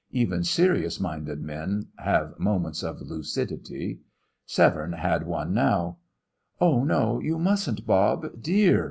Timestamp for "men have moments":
1.43-2.81